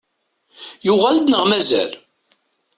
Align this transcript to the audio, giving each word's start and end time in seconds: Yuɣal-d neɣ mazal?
Yuɣal-d 0.85 1.25
neɣ 1.29 1.43
mazal? 1.49 1.91